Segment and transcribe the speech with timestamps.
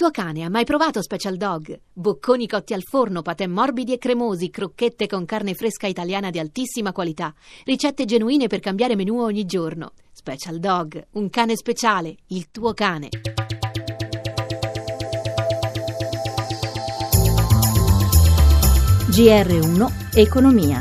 [0.00, 1.78] tuo cane ha mai provato Special Dog?
[1.92, 6.90] Bocconi cotti al forno, patè morbidi e cremosi, crocchette con carne fresca italiana di altissima
[6.90, 7.34] qualità,
[7.66, 9.92] ricette genuine per cambiare menù ogni giorno.
[10.10, 13.10] Special Dog, un cane speciale, il tuo cane.
[19.10, 20.78] GR1 Economia.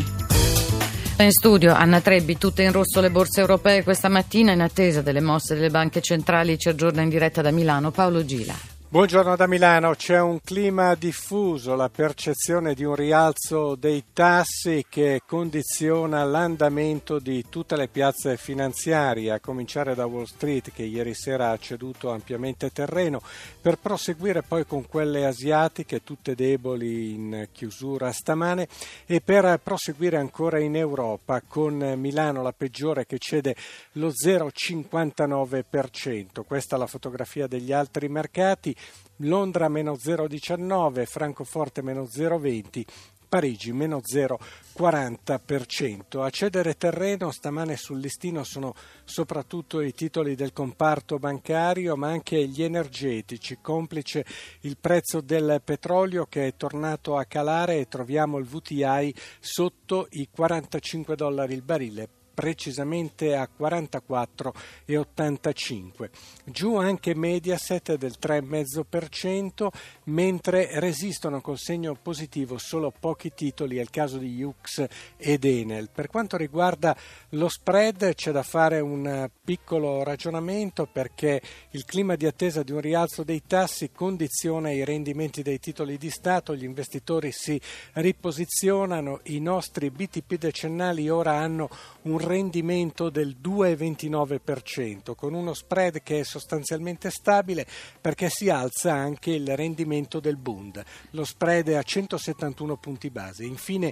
[1.18, 5.20] In studio Anna Trebbi, tutte in rosso le borse europee questa mattina in attesa delle
[5.20, 6.58] mosse delle banche centrali.
[6.58, 8.79] Ci aggiorna in diretta da Milano Paolo Gila.
[8.92, 15.22] Buongiorno da Milano, c'è un clima diffuso, la percezione di un rialzo dei tassi che
[15.28, 21.52] condiziona l'andamento di tutte le piazze finanziarie, a cominciare da Wall Street che ieri sera
[21.52, 23.22] ha ceduto ampiamente terreno,
[23.62, 28.68] per proseguire poi con quelle asiatiche, tutte deboli in chiusura stamane,
[29.06, 33.56] e per proseguire ancora in Europa con Milano la peggiore che cede
[33.94, 36.44] lo 0,59%.
[36.44, 38.76] Questa è la fotografia degli altri mercati.
[39.24, 42.86] Londra meno 0,19, Francoforte meno 0,20,
[43.28, 46.24] Parigi meno 0,40%.
[46.24, 52.48] A cedere terreno stamane sul listino sono soprattutto i titoli del comparto bancario, ma anche
[52.48, 54.26] gli energetici, complice
[54.62, 60.30] il prezzo del petrolio che è tornato a calare e troviamo il VTI sotto i
[60.32, 62.10] 45 dollari il barile
[62.40, 66.10] precisamente a 44,85.
[66.46, 69.68] Giù anche Mediaset del 3,5%,
[70.06, 74.86] mentre resistono col segno positivo solo pochi titoli, è il caso di Hux
[75.18, 75.90] ed Enel.
[75.94, 76.96] Per quanto riguarda
[77.32, 82.80] lo spread c'è da fare un piccolo ragionamento perché il clima di attesa di un
[82.80, 87.60] rialzo dei tassi condiziona i rendimenti dei titoli di Stato, gli investitori si
[87.96, 91.68] riposizionano, i nostri BTP decennali ora hanno
[92.04, 97.66] un rendimento del 2,29%, con uno spread che è sostanzialmente stabile
[98.00, 100.84] perché si alza anche il rendimento del Bund.
[101.12, 103.44] Lo spread è a 171 punti base.
[103.46, 103.92] Infine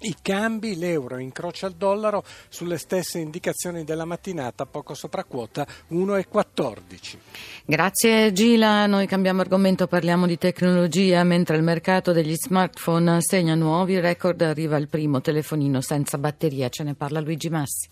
[0.00, 7.16] i cambi, l'euro incrocia il dollaro sulle stesse indicazioni della mattinata, poco sopra quota 1,14.
[7.64, 13.98] Grazie Gila, noi cambiamo argomento, parliamo di tecnologia, mentre il mercato degli smartphone segna nuovi
[13.98, 17.88] record, arriva il primo telefonino senza batteria, ce ne parla Luigi Massi.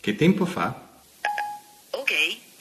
[0.00, 0.91] Che tempo fa?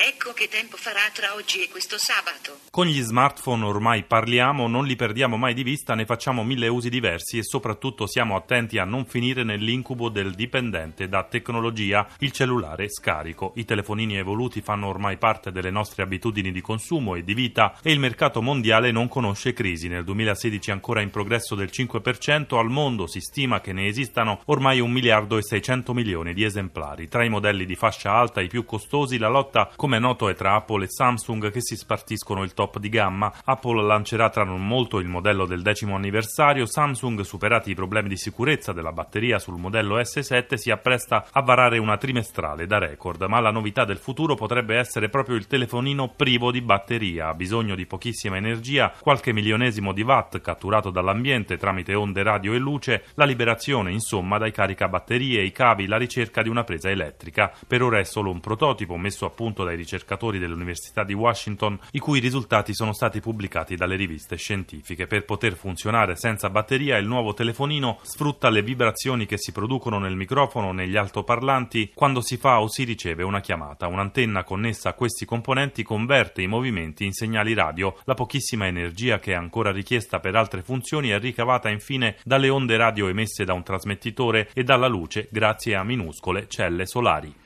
[0.03, 2.61] Ecco che tempo farà tra oggi e questo sabato.
[2.71, 6.89] Con gli smartphone ormai parliamo, non li perdiamo mai di vista, ne facciamo mille usi
[6.89, 12.89] diversi e soprattutto siamo attenti a non finire nell'incubo del dipendente da tecnologia, il cellulare
[12.89, 13.51] scarico.
[13.57, 17.91] I telefonini evoluti fanno ormai parte delle nostre abitudini di consumo e di vita e
[17.91, 19.87] il mercato mondiale non conosce crisi.
[19.87, 24.79] Nel 2016 ancora in progresso del 5%, al mondo si stima che ne esistano ormai
[24.79, 27.07] 1 miliardo e 600 milioni di esemplari.
[27.07, 30.35] Tra i modelli di fascia alta i più costosi, la lotta come noto noto è
[30.35, 33.31] tra Apple e Samsung che si spartiscono il top di gamma.
[33.45, 38.17] Apple lancerà tra non molto il modello del decimo anniversario, Samsung, superati i problemi di
[38.17, 43.39] sicurezza della batteria sul modello S7, si appresta a varare una trimestrale da record, ma
[43.39, 47.85] la novità del futuro potrebbe essere proprio il telefonino privo di batteria, ha bisogno di
[47.85, 53.91] pochissima energia, qualche milionesimo di watt catturato dall'ambiente tramite onde radio e luce, la liberazione
[53.91, 57.51] insomma dai caricabatterie, i cavi, la ricerca di una presa elettrica.
[57.65, 61.99] Per ora è solo un prototipo messo a punto dai ricercatori dell'Università di Washington, i
[61.99, 65.07] cui risultati sono stati pubblicati dalle riviste scientifiche.
[65.07, 70.15] Per poter funzionare senza batteria, il nuovo telefonino sfrutta le vibrazioni che si producono nel
[70.15, 73.87] microfono o negli altoparlanti quando si fa o si riceve una chiamata.
[73.87, 77.97] Un'antenna connessa a questi componenti converte i movimenti in segnali radio.
[78.03, 82.77] La pochissima energia che è ancora richiesta per altre funzioni è ricavata infine dalle onde
[82.77, 87.40] radio emesse da un trasmettitore e dalla luce grazie a minuscole celle solari.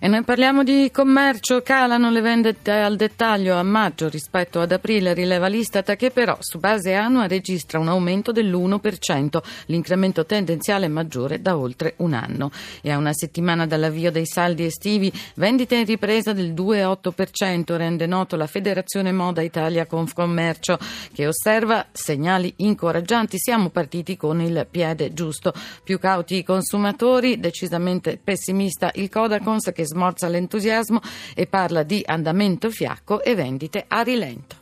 [0.00, 5.12] E noi parliamo di commercio, calano le vendite al dettaglio a maggio rispetto ad aprile,
[5.12, 11.56] rileva l'Istat che però su base annua registra un aumento dell'1%, l'incremento tendenziale maggiore da
[11.56, 12.50] oltre un anno.
[12.80, 18.36] E a una settimana dall'avvio dei saldi estivi, vendite in ripresa del 2,8%, rende noto
[18.36, 20.78] la Federazione Moda Italia Confcommercio
[21.12, 23.36] che osserva segnali incoraggianti.
[23.38, 25.52] Siamo partiti con il piede giusto.
[25.82, 29.08] Più cauti i consumatori, decisamente pessimista il
[29.48, 31.00] Codacons che smorza l'entusiasmo
[31.34, 34.56] e parla di andamento fiacco e vendite a rilento.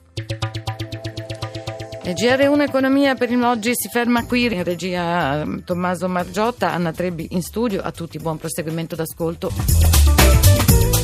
[2.03, 7.29] E GR1 Economia per oggi si ferma qui, in regia ehm, Tommaso Margiotta, Anna Trebbi
[7.31, 10.95] in studio, a tutti buon proseguimento d'ascolto.